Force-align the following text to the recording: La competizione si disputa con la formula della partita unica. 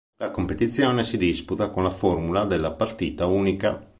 La 0.17 0.31
competizione 0.31 1.03
si 1.03 1.15
disputa 1.15 1.69
con 1.69 1.83
la 1.83 1.91
formula 1.91 2.43
della 2.45 2.71
partita 2.71 3.27
unica. 3.27 3.87